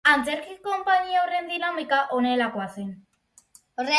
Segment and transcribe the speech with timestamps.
[0.09, 2.91] Antzerki konpainia horren dinamika honelakoa zen.